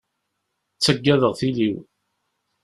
Ttaggadeɣ 0.75 1.33
tili-w. 1.39 1.77